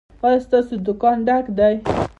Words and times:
ایا 0.25 0.39
ستاسو 0.45 0.73
دکان 0.87 1.17
ډک 1.27 1.45
دی؟ 1.57 1.75